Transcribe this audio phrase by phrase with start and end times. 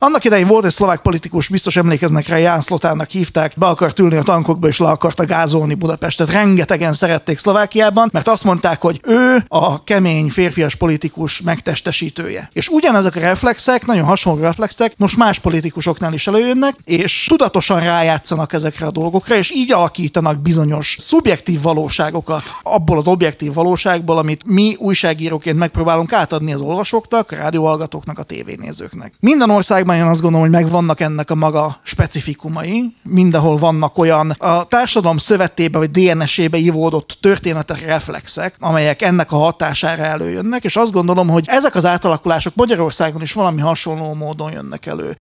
[0.00, 4.16] Annak idején volt egy szlovák politikus, biztos emlékeznek rá, Ján Szlotának hívták, be akart ülni
[4.16, 6.30] a tankokba és le akarta gázolni Budapestet.
[6.30, 12.50] Rengetegen szerették Szlovákiában, mert azt mondták, hogy ő a kemény férfias politikus megtestesítője.
[12.52, 18.52] És ugyanezek a reflexek, nagyon hasonló reflexek, most más politikusoknál is előjönnek, és tudatosan rájátszanak
[18.52, 24.76] ezekre a dolgokra, és így alakítanak bizonyos szubjektív valóságokat abból az objektív valóságból, amit mi
[24.78, 29.12] újságíróként megpróbálunk átadni az olvasóknak, a rádióhallgatóknak, a tévénézőknek.
[29.20, 32.94] Minden ország én azt gondolom, hogy megvannak ennek a maga specifikumai.
[33.02, 40.02] Mindenhol vannak olyan a társadalom szövetébe vagy DNS-ébe ivódott történetek, reflexek, amelyek ennek a hatására
[40.02, 45.16] előjönnek, és azt gondolom, hogy ezek az átalakulások Magyarországon is valami hasonló módon jönnek elő.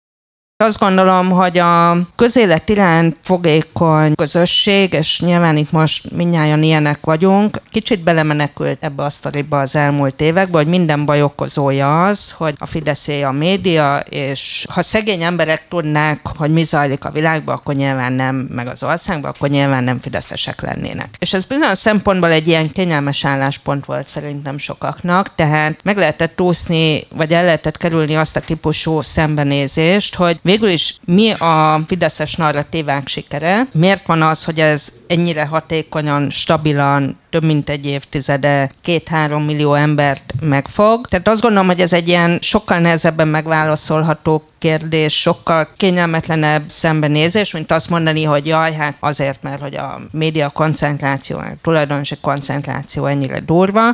[0.63, 7.61] Azt gondolom, hogy a közélet iránt fogékony közösség, és nyilván itt most mindnyáján ilyenek vagyunk,
[7.71, 12.65] kicsit belemenekült ebbe a sztoriba az elmúlt évekbe, hogy minden baj okozója az, hogy a
[12.65, 18.13] Fideszé a média, és ha szegény emberek tudnák, hogy mi zajlik a világban, akkor nyilván
[18.13, 21.15] nem, meg az országban, akkor nyilván nem fideszesek lennének.
[21.19, 27.07] És ez bizonyos szempontból egy ilyen kényelmes álláspont volt szerintem sokaknak, tehát meg lehetett úszni,
[27.15, 33.07] vagy el lehetett kerülni azt a típusú szembenézést, hogy Végül is mi a fideszes narratívák
[33.07, 33.68] sikere?
[33.71, 40.34] Miért van az, hogy ez ennyire hatékonyan, stabilan, több mint egy évtizede két-három millió embert
[40.41, 41.07] megfog.
[41.07, 47.71] Tehát azt gondolom, hogy ez egy ilyen sokkal nehezebben megválaszolható kérdés, sokkal kényelmetlenebb szembenézés, mint
[47.71, 53.40] azt mondani, hogy jaj, hát azért, mert hogy a média koncentráció, a tulajdonosi koncentráció ennyire
[53.40, 53.93] durva,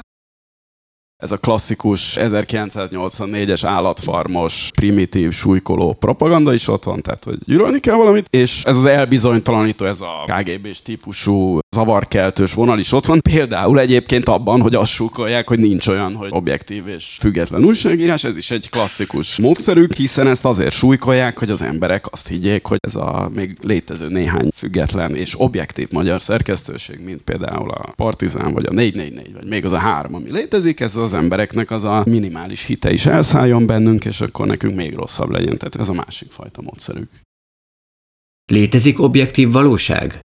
[1.22, 7.96] ez a klasszikus 1984-es állatfarmos, primitív, súlykoló propaganda is ott van, tehát hogy gyűlölni kell
[7.96, 13.20] valamit, és ez az elbizonytalanító, ez a KGB-s típusú zavarkeltős vonal is ott van.
[13.22, 18.38] Például egyébként abban, hogy azt súkolják, hogy nincs olyan, hogy objektív és független újságírás, ez
[18.38, 22.96] is egy klasszikus módszerük, hiszen ezt azért súlykolják, hogy az emberek azt higgyék, hogy ez
[22.96, 28.74] a még létező néhány független és objektív magyar szerkesztőség, mint például a Partizán, vagy a
[28.74, 32.92] 444, vagy még az a három, ami létezik, ez az embereknek az a minimális hite
[32.92, 35.58] is elszálljon bennünk, és akkor nekünk még rosszabb legyen.
[35.58, 37.10] Tehát ez a másik fajta módszerük.
[38.46, 40.20] Létezik objektív valóság?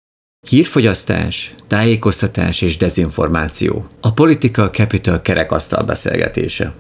[0.47, 3.87] Hírfogyasztás, tájékoztatás és dezinformáció.
[4.01, 6.75] A Political Capital kerekasztal beszélgetése.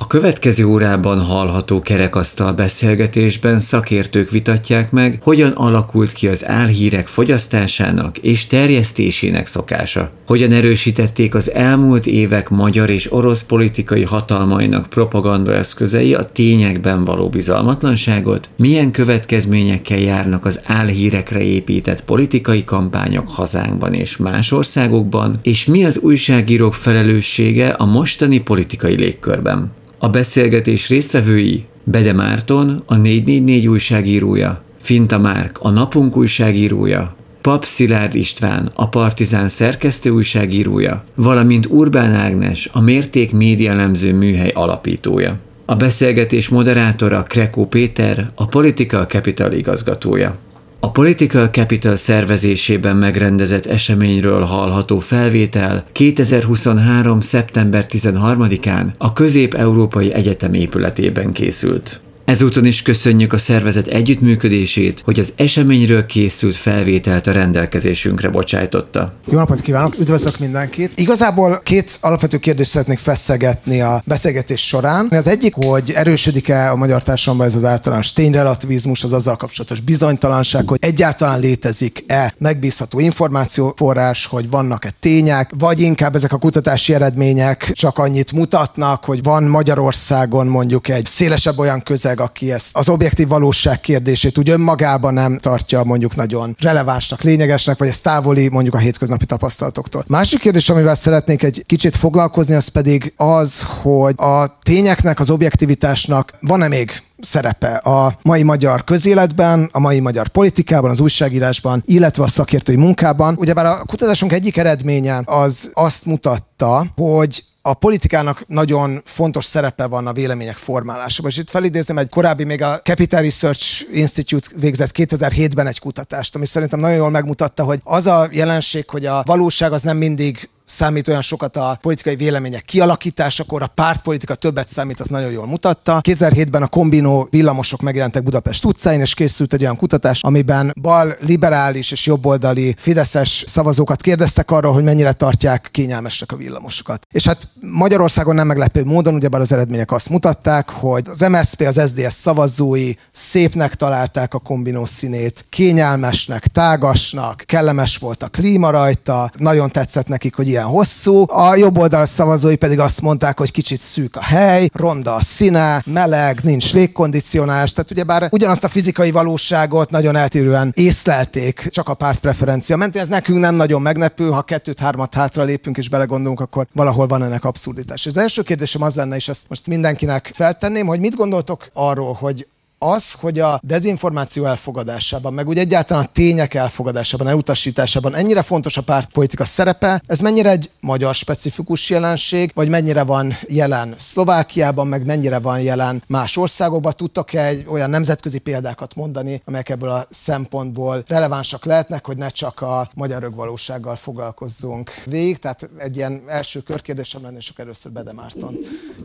[0.00, 8.18] A következő órában hallható kerekasztal beszélgetésben szakértők vitatják meg, hogyan alakult ki az álhírek fogyasztásának
[8.18, 10.10] és terjesztésének szokása.
[10.26, 17.28] Hogyan erősítették az elmúlt évek magyar és orosz politikai hatalmainak propaganda eszközei a tényekben való
[17.28, 25.84] bizalmatlanságot, milyen következményekkel járnak az álhírekre épített politikai kampányok hazánkban és más országokban, és mi
[25.84, 29.86] az újságírók felelőssége a mostani politikai légkörben.
[30.00, 38.14] A beszélgetés résztvevői Bede Márton, a 444 újságírója, Finta Márk, a Napunk újságírója, Pap Szilárd
[38.14, 45.38] István, a Partizán szerkesztő újságírója, valamint Urbán Ágnes, a Mérték médialemző műhely alapítója.
[45.64, 50.36] A beszélgetés moderátora Krekó Péter, a Political Capital igazgatója.
[50.80, 57.20] A Political Capital szervezésében megrendezett eseményről hallható felvétel 2023.
[57.20, 62.00] szeptember 13-án a Közép-Európai Egyetem épületében készült.
[62.28, 69.14] Ezúton is köszönjük a szervezet együttműködését, hogy az eseményről készült felvételt a rendelkezésünkre bocsájtotta.
[69.30, 70.92] Jó napot kívánok, üdvözlök mindenkit.
[70.98, 75.06] Igazából két alapvető kérdést szeretnék feszegetni a beszélgetés során.
[75.10, 80.68] Az egyik, hogy erősödik-e a magyar társadalomban ez az általános tényrelativizmus, az azzal kapcsolatos bizonytalanság,
[80.68, 87.98] hogy egyáltalán létezik-e megbízható információforrás, hogy vannak-e tények, vagy inkább ezek a kutatási eredmények csak
[87.98, 93.28] annyit mutatnak, hogy van Magyarországon mondjuk egy szélesebb olyan közeg, meg, aki ezt az objektív
[93.28, 98.78] valóság kérdését úgy önmagában nem tartja mondjuk nagyon relevánsnak, lényegesnek, vagy ez távoli mondjuk a
[98.78, 100.04] hétköznapi tapasztalatoktól.
[100.06, 106.32] Másik kérdés, amivel szeretnék egy kicsit foglalkozni, az pedig az, hogy a tényeknek, az objektivitásnak
[106.40, 112.26] van-e még szerepe a mai magyar közéletben, a mai magyar politikában, az újságírásban, illetve a
[112.26, 113.34] szakértői munkában.
[113.38, 120.06] Ugyebár a kutatásunk egyik eredménye az azt mutatta, hogy a politikának nagyon fontos szerepe van
[120.06, 121.30] a vélemények formálásában.
[121.30, 126.46] És itt felidézem egy korábbi, még a Capital Research Institute végzett 2007-ben egy kutatást, ami
[126.46, 131.08] szerintem nagyon jól megmutatta, hogy az a jelenség, hogy a valóság az nem mindig számít
[131.08, 136.00] olyan sokat a politikai vélemények kialakításakor, a pártpolitika többet számít, az nagyon jól mutatta.
[136.02, 141.90] 2007-ben a kombinó villamosok megjelentek Budapest utcáin, és készült egy olyan kutatás, amiben bal, liberális
[141.90, 147.06] és jobboldali fideszes szavazókat kérdeztek arról, hogy mennyire tartják kényelmesek a villamosokat.
[147.10, 151.80] És hát Magyarországon nem meglepő módon, ugyebár az eredmények azt mutatták, hogy az MSZP, az
[151.88, 159.70] SDS szavazói szépnek találták a kombinó színét, kényelmesnek, tágasnak, kellemes volt a klíma rajta, nagyon
[159.70, 161.24] tetszett nekik, hogy ilyen hosszú.
[161.28, 165.82] A jobb oldal szavazói pedig azt mondták, hogy kicsit szűk a hely, ronda a színe,
[165.86, 172.20] meleg, nincs légkondicionálás, tehát ugyebár ugyanazt a fizikai valóságot nagyon eltérően észlelték, csak a párt
[172.20, 173.02] preferencia mentén.
[173.02, 177.44] Ez nekünk nem nagyon meglepő, ha kettőt-hármat hátra lépünk és belegondolunk, akkor valahol van ennek
[177.44, 178.06] abszurditás.
[178.06, 182.46] Az első kérdésem az lenne, és ezt most mindenkinek feltenném, hogy mit gondoltok arról, hogy
[182.78, 188.82] az, hogy a dezinformáció elfogadásában, meg úgy egyáltalán a tények elfogadásában, elutasításában ennyire fontos a
[188.82, 195.38] pártpolitika szerepe, ez mennyire egy magyar specifikus jelenség, vagy mennyire van jelen Szlovákiában, meg mennyire
[195.38, 196.92] van jelen más országokban?
[196.96, 202.60] Tudtok-e egy olyan nemzetközi példákat mondani, amelyek ebből a szempontból relevánsak lehetnek, hogy ne csak
[202.60, 205.38] a magyar rögvalósággal foglalkozzunk végig?
[205.38, 208.58] Tehát egy ilyen első körkérdésem lenne, és akkor először Bede Márton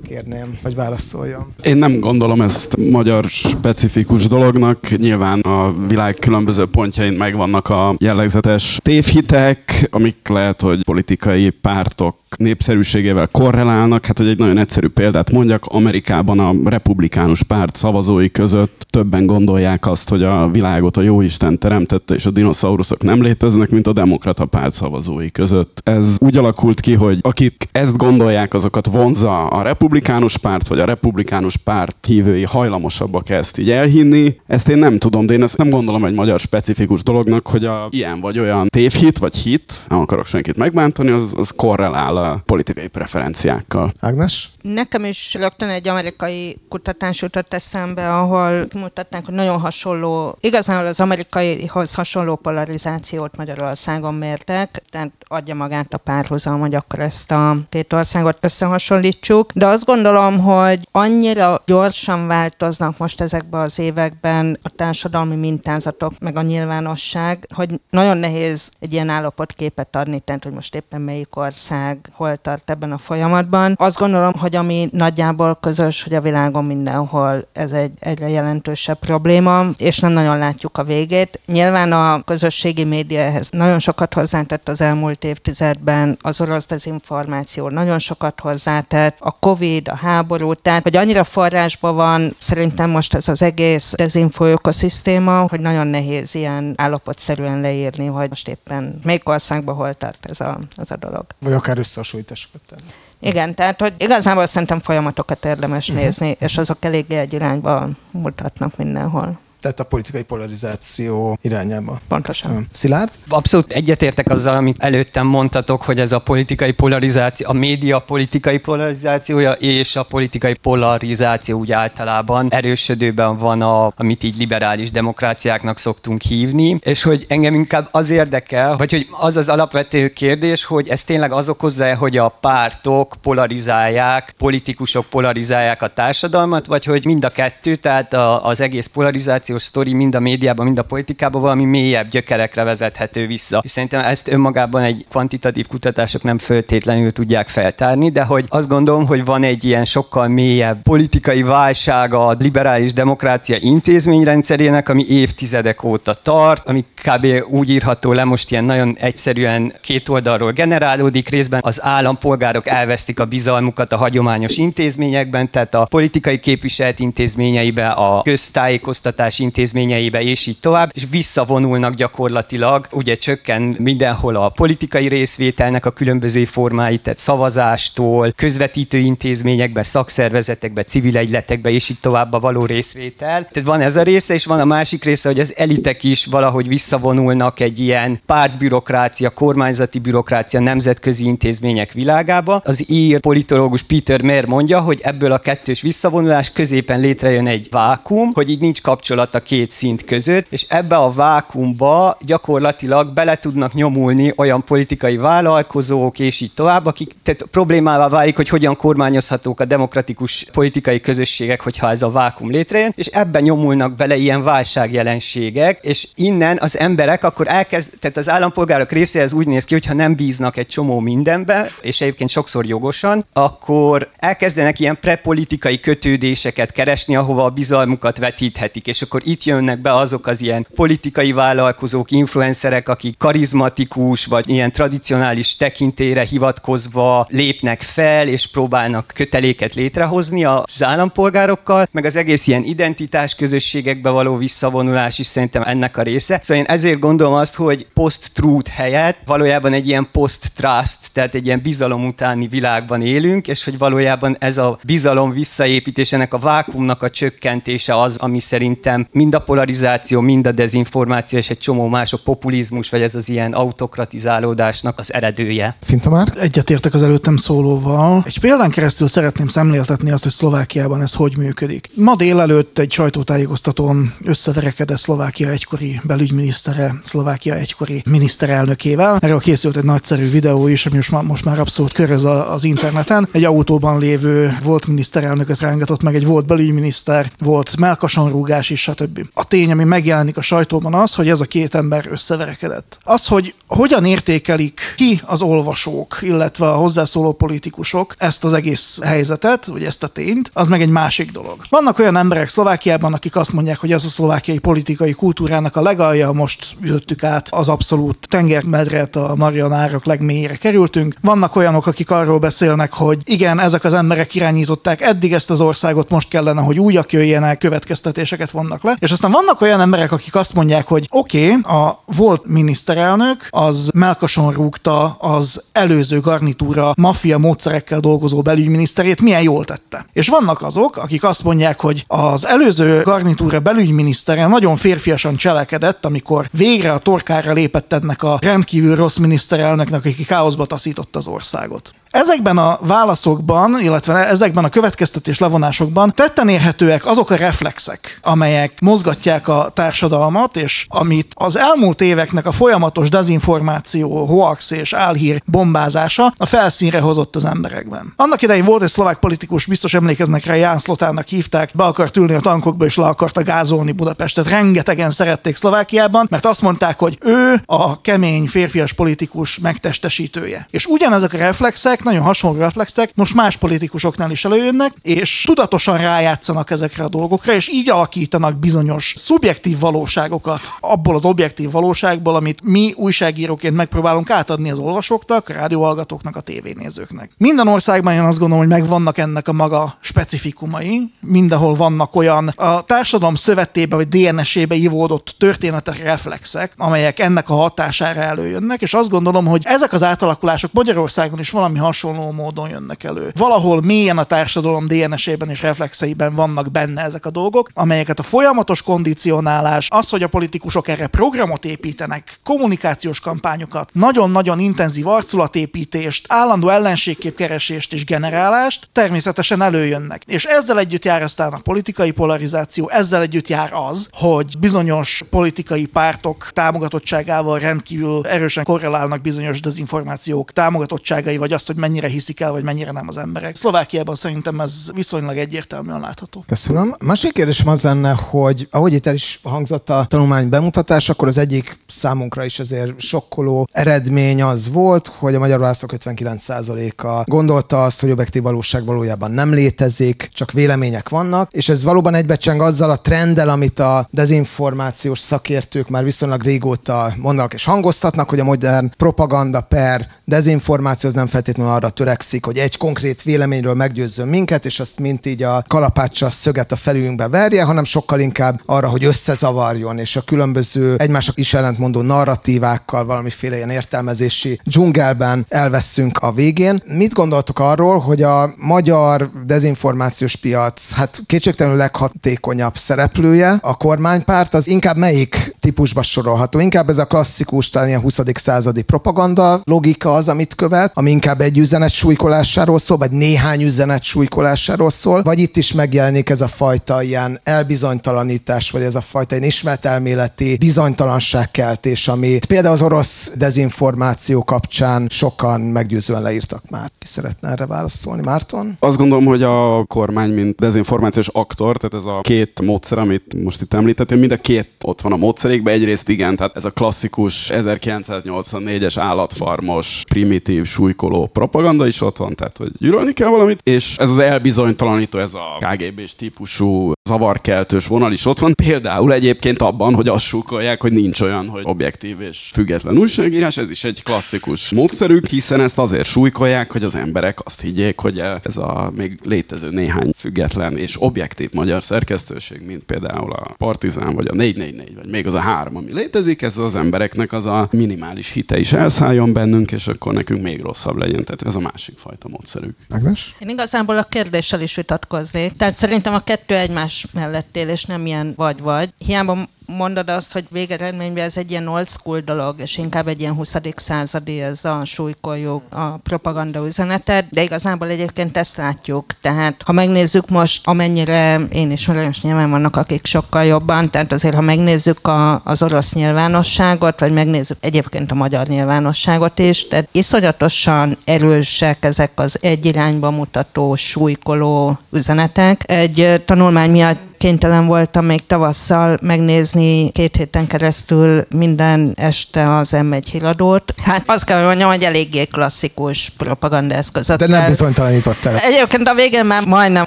[0.03, 1.53] kérném, hogy válaszoljon.
[1.61, 3.25] Én nem gondolom ezt magyar
[3.63, 4.97] specifikus dolognak.
[4.97, 13.27] Nyilván a világ különböző pontjain megvannak a jellegzetes tévhitek, amik lehet, hogy politikai pártok népszerűségével
[13.31, 14.05] korrelálnak.
[14.05, 19.87] Hát, hogy egy nagyon egyszerű példát mondjak, Amerikában a republikánus párt szavazói között többen gondolják
[19.87, 24.45] azt, hogy a világot a jóisten teremtette, és a dinoszauruszok nem léteznek, mint a demokrata
[24.45, 25.81] párt szavazói között.
[25.83, 30.85] Ez úgy alakult ki, hogy akik ezt gondolják, azokat vonza a republikánus párt, vagy a
[30.85, 34.35] republikánus párt hívői hajlamosabbak ezt így elhinni.
[34.47, 37.87] Ezt én nem tudom, de én ezt nem gondolom egy magyar specifikus dolognak, hogy a
[37.89, 42.87] ilyen vagy olyan tévhit, vagy hit, nem akarok senkit megbántani, az, az korrelál a politikai
[42.87, 43.91] preferenciákkal.
[43.99, 44.51] Ágnes?
[44.61, 50.99] Nekem is rögtön egy amerikai kutatás jutott eszembe, ahol mutatták, hogy nagyon hasonló, igazán az
[50.99, 57.93] amerikaihoz hasonló polarizációt Magyarországon mértek, tehát adja magát a párhuzam, hogy akkor ezt a két
[57.93, 59.51] országot összehasonlítsuk.
[59.53, 66.37] De azt gondolom, hogy annyira gyorsan változnak most ezekben az években a társadalmi mintázatok, meg
[66.37, 72.11] a nyilvánosság, hogy nagyon nehéz egy ilyen állapotképet adni, tehát hogy most éppen melyik ország
[72.15, 73.75] hol tart ebben a folyamatban.
[73.77, 79.65] Azt gondolom, hogy ami nagyjából közös, hogy a világon mindenhol ez egy egyre jelentősebb probléma,
[79.77, 81.39] és nem nagyon látjuk a végét.
[81.45, 87.99] Nyilván a közösségi média ehhez nagyon sokat hozzátett az elmúlt évtizedben, az orosz dezinformáció nagyon
[87.99, 93.41] sokat hozzátett, a Covid, a háború, tehát hogy annyira forrásban van szerintem most ez az
[93.41, 99.93] egész dezinfo ökoszisztéma, hogy nagyon nehéz ilyen állapotszerűen leírni, hogy most éppen melyik országban hol
[99.93, 101.25] tart ez a, ez a dolog.
[101.39, 102.91] Vagy akár összehasonlításokat tenni.
[103.19, 106.03] Igen, tehát hogy igazából szerintem folyamatokat érdemes uh-huh.
[106.03, 111.99] nézni, és azok eléggé egy irányba mutatnak mindenhol tehát a politikai polarizáció irányába.
[112.07, 112.67] Pontosan.
[112.71, 113.11] Szilárd?
[113.27, 119.51] Abszolút egyetértek azzal, amit előttem mondtatok, hogy ez a politikai polarizáció, a média politikai polarizációja
[119.51, 126.79] és a politikai polarizáció úgy általában erősödőben van, a, amit így liberális demokráciáknak szoktunk hívni,
[126.81, 131.31] és hogy engem inkább az érdekel, vagy hogy az az alapvető kérdés, hogy ez tényleg
[131.31, 137.75] az okozza hogy a pártok polarizálják, politikusok polarizálják a társadalmat, vagy hogy mind a kettő,
[137.75, 142.09] tehát a, az egész polarizáció kommunikációs sztori mind a médiában, mind a politikában valami mélyebb
[142.09, 143.61] gyökerekre vezethető vissza.
[143.63, 149.05] És szerintem ezt önmagában egy kvantitatív kutatások nem föltétlenül tudják feltárni, de hogy azt gondolom,
[149.05, 156.13] hogy van egy ilyen sokkal mélyebb politikai válság a liberális demokrácia intézményrendszerének, ami évtizedek óta
[156.13, 157.25] tart, ami kb.
[157.49, 163.25] úgy írható le most ilyen nagyon egyszerűen két oldalról generálódik, részben az állampolgárok elvesztik a
[163.25, 170.91] bizalmukat a hagyományos intézményekben, tehát a politikai képviselt intézményeibe, a köztájékoztatás intézményeibe, és így tovább,
[170.93, 178.97] és visszavonulnak gyakorlatilag, ugye csökken mindenhol a politikai részvételnek a különböző formái, tehát szavazástól, közvetítő
[178.97, 183.47] intézményekbe, szakszervezetekbe, civil egyletekbe, és így tovább a való részvétel.
[183.51, 186.67] Tehát van ez a része, és van a másik része, hogy az elitek is valahogy
[186.67, 192.61] visszavonulnak egy ilyen pártbürokrácia, kormányzati bürokrácia, nemzetközi intézmények világába.
[192.65, 198.31] Az ír politológus Peter Mayer mondja, hogy ebből a kettős visszavonulás középen létrejön egy vákum,
[198.33, 203.35] hogy így nincs kapcsolat alatt a két szint között, és ebbe a vákumba gyakorlatilag bele
[203.35, 209.59] tudnak nyomulni olyan politikai vállalkozók, és így tovább, akik tehát problémává válik, hogy hogyan kormányozhatók
[209.59, 215.79] a demokratikus politikai közösségek, hogyha ez a vákum létrejön, és ebben nyomulnak bele ilyen válságjelenségek,
[215.81, 219.93] és innen az emberek akkor elkezd, tehát az állampolgárok része ez úgy néz ki, hogyha
[219.93, 227.15] nem bíznak egy csomó mindenbe, és egyébként sokszor jogosan, akkor elkezdenek ilyen prepolitikai kötődéseket keresni,
[227.15, 232.89] ahova a bizalmukat vetíthetik, és akkor itt jönnek be azok az ilyen politikai vállalkozók, influencerek,
[232.89, 241.87] akik karizmatikus, vagy ilyen tradicionális tekintére hivatkozva lépnek fel, és próbálnak köteléket létrehozni az állampolgárokkal,
[241.91, 246.39] meg az egész ilyen identitás közösségekbe való visszavonulás is szerintem ennek a része.
[246.41, 251.61] Szóval én ezért gondolom azt, hogy post-truth helyett valójában egy ilyen post-trust, tehát egy ilyen
[251.61, 257.09] bizalom utáni világban élünk, és hogy valójában ez a bizalom visszaépítés, ennek a vákumnak a
[257.09, 262.89] csökkentése az, ami szerintem mind a polarizáció, mind a dezinformáció és egy csomó mások populizmus,
[262.89, 265.75] vagy ez az ilyen autokratizálódásnak az eredője.
[265.81, 266.33] Fintamár?
[266.39, 268.23] Egyetértek az előttem szólóval.
[268.25, 271.89] Egy példán keresztül szeretném szemléltetni azt, hogy Szlovákiában ez hogy működik.
[271.95, 279.17] Ma délelőtt egy sajtótájékoztatón összeverekedett Szlovákia egykori belügyminisztere, Szlovákia egykori miniszterelnökével.
[279.21, 283.27] Erről készült egy nagyszerű videó is, ami most már, most már abszolút köröz az interneten.
[283.31, 289.19] Egy autóban lévő volt miniszterelnököt rángatott meg, egy volt belügyminiszter, volt melkasonrúgás is, stb.
[289.33, 292.97] A tény, ami megjelenik a sajtóban az, hogy ez a két ember összeverekedett.
[293.03, 299.65] Az, hogy hogyan értékelik ki az olvasók, illetve a hozzászóló politikusok ezt az egész helyzetet,
[299.65, 301.55] vagy ezt a tényt, az meg egy másik dolog.
[301.69, 306.31] Vannak olyan emberek Szlovákiában, akik azt mondják, hogy ez a szlovákiai politikai kultúrának a legalja,
[306.31, 311.15] most ütöttük át az abszolút tengermedret, a Marianárok legmélyére kerültünk.
[311.21, 316.09] Vannak olyanok, akik arról beszélnek, hogy igen, ezek az emberek irányították eddig ezt az országot,
[316.09, 318.95] most kellene, hogy újak jöjjenek, következtetéseket vannak le.
[318.99, 323.89] És aztán vannak olyan emberek, akik azt mondják, hogy oké, okay, a volt miniszterelnök az
[323.93, 330.05] melkason rúgta az előző garnitúra maffia módszerekkel dolgozó belügyminiszterét, milyen jól tette.
[330.13, 336.47] És vannak azok, akik azt mondják, hogy az előző garnitúra belügyminisztere nagyon férfiasan cselekedett, amikor
[336.51, 341.93] végre a torkára lépett ennek a rendkívül rossz miniszterelnöknek, aki káoszba taszította az országot.
[342.13, 349.47] Ezekben a válaszokban, illetve ezekben a következtetés levonásokban tetten érhetőek azok a reflexek, amelyek mozgatják
[349.47, 356.45] a társadalmat, és amit az elmúlt éveknek a folyamatos dezinformáció, hoax és álhír bombázása a
[356.45, 358.13] felszínre hozott az emberekben.
[358.15, 362.33] Annak idején volt egy szlovák politikus, biztos emlékeznek rá, Ján Szlotának hívták, be akart ülni
[362.33, 364.47] a tankokba és le akarta gázolni Budapestet.
[364.47, 370.67] Rengetegen szerették Szlovákiában, mert azt mondták, hogy ő a kemény férfias politikus megtestesítője.
[370.69, 376.69] És ugyanezek a reflexek nagyon hasonló reflexek most más politikusoknál is előjönnek, és tudatosan rájátszanak
[376.69, 382.93] ezekre a dolgokra, és így alakítanak bizonyos szubjektív valóságokat abból az objektív valóságból, amit mi
[382.95, 387.31] újságíróként megpróbálunk átadni az olvasóknak, a rádióhallgatóknak, a tévénézőknek.
[387.37, 392.81] Minden országban én azt gondolom, hogy megvannak ennek a maga specifikumai, mindenhol vannak olyan a
[392.81, 399.45] társadalom szövetébe vagy DNS-ébe ivódott történetek, reflexek, amelyek ennek a hatására előjönnek, és azt gondolom,
[399.45, 403.31] hogy ezek az átalakulások Magyarországon is valami hasonló módon jönnek elő.
[403.35, 408.81] Valahol mélyen a társadalom DNS-ében és reflexeiben vannak benne ezek a dolgok, amelyeket a folyamatos
[408.81, 417.93] kondicionálás, az, hogy a politikusok erre programot építenek, kommunikációs kampányokat, nagyon-nagyon intenzív arculatépítést, állandó ellenségképkeresést
[417.93, 420.23] és generálást természetesen előjönnek.
[420.25, 425.85] És ezzel együtt jár aztán a politikai polarizáció, ezzel együtt jár az, hogy bizonyos politikai
[425.85, 432.63] pártok támogatottságával rendkívül erősen korrelálnak bizonyos dezinformációk támogatottságai, vagy azt, hogy mennyire hiszik el, vagy
[432.63, 433.55] mennyire nem az emberek.
[433.55, 436.43] Szlovákiában szerintem ez viszonylag egyértelműen látható.
[436.47, 436.95] Köszönöm.
[437.05, 441.37] Másik kérdésem az lenne, hogy ahogy itt el is hangzott a tanulmány bemutatás, akkor az
[441.37, 448.01] egyik számunkra is azért sokkoló eredmény az volt, hogy a magyar választók 59%-a gondolta azt,
[448.01, 453.01] hogy objektív valóság valójában nem létezik, csak vélemények vannak, és ez valóban egybecseng azzal a
[453.01, 459.61] trenddel, amit a dezinformációs szakértők már viszonylag régóta mondanak és hangoztatnak, hogy a modern propaganda
[459.61, 464.99] per dezinformáció az nem feltétlenül arra törekszik, hogy egy konkrét véleményről meggyőzzön minket, és azt
[464.99, 470.15] mint így a kalapáccsal szöget a felünkbe verje, hanem sokkal inkább arra, hogy összezavarjon, és
[470.15, 476.81] a különböző egymásnak is ellentmondó narratívákkal valamiféle ilyen értelmezési dzsungelben elveszünk a végén.
[476.85, 484.67] Mit gondoltok arról, hogy a magyar dezinformációs piac, hát kétségtelenül leghatékonyabb szereplője, a kormánypárt, az
[484.67, 486.59] inkább melyik típusba sorolható?
[486.59, 488.19] Inkább ez a klasszikus, talán ilyen 20.
[488.33, 493.61] századi propaganda logika az, amit követ, ami inkább egy egy üzenet súlykolásáról szól, vagy néhány
[493.61, 499.01] üzenet súlykolásáról szól, vagy itt is megjelenik ez a fajta ilyen elbizonytalanítás, vagy ez a
[499.01, 506.91] fajta ilyen ismeretelméleti bizonytalanságkeltés, ami például az orosz dezinformáció kapcsán sokan meggyőzően leírtak már.
[506.99, 508.21] Ki szeretne erre válaszolni?
[508.23, 508.77] Márton?
[508.79, 513.61] Azt gondolom, hogy a kormány, mint dezinformációs aktor, tehát ez a két módszer, amit most
[513.61, 515.73] itt említettem, mind a két ott van a módszerékben.
[515.73, 522.57] Egyrészt igen, tehát ez a klasszikus 1984-es állatfarmos, primitív, súlykoló propaganda is ott van, tehát
[522.57, 528.25] hogy gyűlölni kell valamit, és ez az elbizonytalanító, ez a KGB-s típusú zavarkeltős vonal is
[528.25, 528.53] ott van.
[528.53, 533.69] Például egyébként abban, hogy azt súkolják, hogy nincs olyan, hogy objektív és független újságírás, ez
[533.69, 538.57] is egy klasszikus módszerük, hiszen ezt azért súlykolják, hogy az emberek azt higgyék, hogy ez
[538.57, 544.33] a még létező néhány független és objektív magyar szerkesztőség, mint például a Partizán, vagy a
[544.33, 548.59] 444, vagy még az a három, ami létezik, ez az embereknek az a minimális hite
[548.59, 551.23] is elszálljon bennünk, és akkor nekünk még rosszabb legyen.
[551.35, 552.77] Tehát ez a másik fajta módszerük.
[552.89, 553.35] Ágnes?
[553.39, 555.53] Én igazából a kérdéssel is vitatkoznék.
[555.57, 558.93] Tehát szerintem a kettő egymás mellett él, és nem ilyen vagy-vagy.
[558.97, 563.33] Hiába mondod azt, hogy végeredményben ez egy ilyen old school dolog, és inkább egy ilyen
[563.33, 563.55] 20.
[563.75, 569.05] századi ez a súlykoljuk a propaganda üzenetet, de igazából egyébként ezt látjuk.
[569.21, 574.35] Tehát ha megnézzük most, amennyire én is és nyilván vannak, akik sokkal jobban, tehát azért
[574.35, 580.97] ha megnézzük a, az orosz nyilvánosságot, vagy megnézzük egyébként a magyar nyilvánosságot is, tehát iszonyatosan
[581.05, 585.61] erősek ezek az egy irányba mutató, súlykoló üzenetek.
[585.65, 593.03] Egy tanulmány miatt kénytelen voltam még tavasszal megnézni két héten keresztül minden este az M1
[593.11, 593.73] híradót.
[593.83, 597.17] Hát azt kell, mondjam, hogy eléggé klasszikus propagandaeszközök.
[597.17, 598.37] De nem bizonytalanított el.
[598.37, 599.85] Egyébként a végén már majdnem